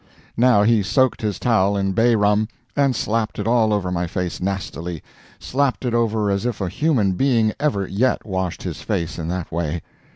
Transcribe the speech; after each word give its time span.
Now 0.35 0.63
he 0.63 0.81
soaked 0.81 1.21
his 1.21 1.37
towel 1.37 1.77
in 1.77 1.91
bay 1.91 2.15
rum, 2.15 2.47
and 2.75 2.95
slapped 2.95 3.37
it 3.37 3.47
all 3.47 3.71
over 3.71 3.91
my 3.91 4.07
face 4.07 4.41
nastily; 4.41 5.03
slapped 5.37 5.85
it 5.85 5.93
over 5.93 6.31
as 6.31 6.43
if 6.43 6.59
a 6.59 6.69
human 6.69 7.11
being 7.11 7.53
ever 7.59 7.85
yet 7.85 8.25
washed 8.25 8.63
his 8.63 8.81
face 8.81 9.19
in 9.19 9.27
that 9.27 9.51
way. 9.51 9.83